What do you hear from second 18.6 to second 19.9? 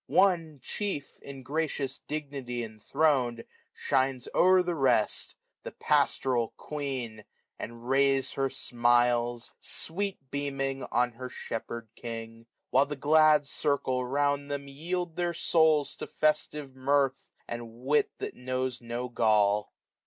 no gall.